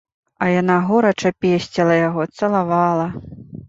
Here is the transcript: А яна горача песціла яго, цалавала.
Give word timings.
А 0.45 0.47
яна 0.61 0.77
горача 0.87 1.33
песціла 1.47 2.01
яго, 2.07 2.29
цалавала. 2.41 3.07